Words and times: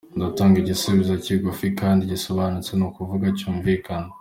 Ndatanga 0.17 0.55
igisubizo 0.61 1.13
kigufi 1.25 1.65
kandi 1.79 2.01
gisobanutse, 2.11 2.71
ni 2.75 2.85
ukuvuga 2.87 3.25
cyumvikana: 3.37 4.09